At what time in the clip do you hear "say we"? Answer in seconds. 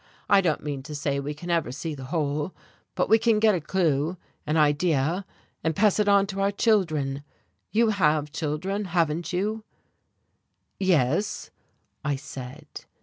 0.95-1.35